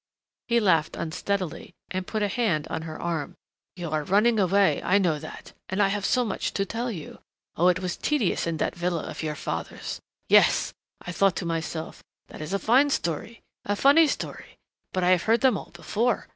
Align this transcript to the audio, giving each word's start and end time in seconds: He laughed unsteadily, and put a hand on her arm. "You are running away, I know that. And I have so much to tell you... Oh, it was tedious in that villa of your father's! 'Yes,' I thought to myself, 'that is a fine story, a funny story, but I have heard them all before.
He 0.47 0.59
laughed 0.59 0.95
unsteadily, 0.95 1.75
and 1.91 2.07
put 2.07 2.23
a 2.23 2.27
hand 2.27 2.67
on 2.69 2.81
her 2.81 2.99
arm. 2.99 3.35
"You 3.75 3.91
are 3.91 4.03
running 4.03 4.39
away, 4.39 4.81
I 4.81 4.97
know 4.97 5.19
that. 5.19 5.53
And 5.69 5.79
I 5.79 5.89
have 5.89 6.05
so 6.07 6.25
much 6.25 6.53
to 6.55 6.65
tell 6.65 6.89
you... 6.89 7.19
Oh, 7.55 7.67
it 7.67 7.77
was 7.81 7.97
tedious 7.97 8.47
in 8.47 8.57
that 8.57 8.73
villa 8.75 9.03
of 9.03 9.21
your 9.21 9.35
father's! 9.35 10.01
'Yes,' 10.27 10.73
I 11.01 11.11
thought 11.11 11.35
to 11.35 11.45
myself, 11.45 12.03
'that 12.29 12.41
is 12.41 12.51
a 12.51 12.57
fine 12.57 12.89
story, 12.89 13.41
a 13.63 13.75
funny 13.75 14.07
story, 14.07 14.57
but 14.91 15.03
I 15.03 15.11
have 15.11 15.21
heard 15.29 15.41
them 15.41 15.55
all 15.55 15.69
before. 15.71 16.27